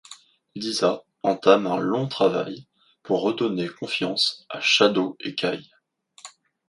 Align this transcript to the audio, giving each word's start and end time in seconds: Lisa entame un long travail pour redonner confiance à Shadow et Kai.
Lisa 0.55 1.03
entame 1.21 1.67
un 1.67 1.77
long 1.77 2.07
travail 2.07 2.65
pour 3.03 3.21
redonner 3.21 3.67
confiance 3.69 4.47
à 4.49 4.59
Shadow 4.59 5.15
et 5.19 5.35
Kai. 5.35 5.59